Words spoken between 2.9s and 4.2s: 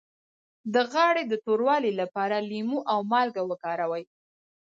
او مالګه وکاروئ